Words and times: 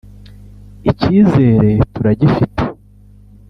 icyizere 0.91 1.71
turagifite 1.93 2.63